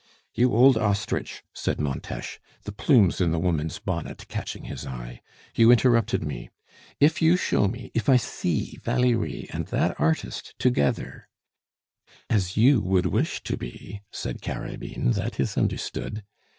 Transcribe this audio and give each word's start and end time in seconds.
"You 0.33 0.51
old 0.53 0.77
ostrich," 0.77 1.43
said 1.53 1.79
Montes, 1.79 2.39
the 2.63 2.71
plumes 2.71 3.21
in 3.21 3.29
the 3.31 3.37
woman's 3.37 3.77
bonnet 3.77 4.27
catching 4.29 4.63
his 4.63 4.83
eye, 4.83 5.21
"you 5.55 5.71
interrupted 5.71 6.23
me. 6.23 6.49
If 6.99 7.21
you 7.21 7.37
show 7.37 7.67
me 7.67 7.91
if 7.93 8.09
I 8.09 8.17
see 8.17 8.79
Valerie 8.81 9.47
and 9.53 9.67
that 9.67 9.95
artist 9.99 10.55
together" 10.57 11.29
"As 12.31 12.57
you 12.57 12.81
would 12.81 13.05
wish 13.05 13.43
to 13.43 13.55
be" 13.57 14.01
said 14.11 14.41
Carabine; 14.41 15.11
"that 15.11 15.39
is 15.39 15.55
understood." 15.55 16.23